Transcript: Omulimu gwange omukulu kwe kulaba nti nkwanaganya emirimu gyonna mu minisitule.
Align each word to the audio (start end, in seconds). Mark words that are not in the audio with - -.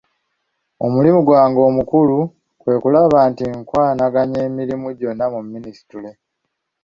Omulimu 0.85 1.19
gwange 1.27 1.59
omukulu 1.69 2.17
kwe 2.61 2.75
kulaba 2.81 3.19
nti 3.31 3.43
nkwanaganya 3.57 4.39
emirimu 4.47 4.87
gyonna 4.99 5.25
mu 5.33 5.39
minisitule. 5.51 6.11